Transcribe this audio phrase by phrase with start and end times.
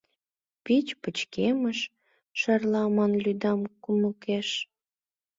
[0.63, 1.79] Пич пычкемыш
[2.39, 4.49] шарла ман лӱдам кумдыкеш.